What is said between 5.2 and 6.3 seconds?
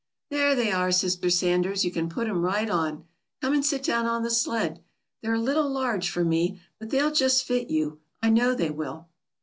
They're a little large for